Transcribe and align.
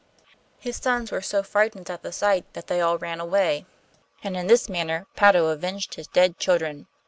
His 0.57 0.77
sons 0.77 1.11
were 1.11 1.21
so 1.21 1.43
frightened 1.43 1.87
at 1.91 2.01
the 2.01 2.11
sight 2.11 2.51
that 2.53 2.65
they 2.65 2.81
all 2.81 2.97
ran 2.97 3.19
away. 3.19 3.67
And 4.23 4.35
in 4.35 4.47
this 4.47 4.67
manner 4.67 5.05
Patto 5.15 5.49
avenged 5.53 5.93
his 5.93 6.07
dead 6.07 6.39
children. 6.39 6.87